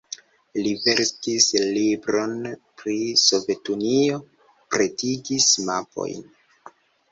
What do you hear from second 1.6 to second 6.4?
libron pri Sovetunio, pretigis mapojn.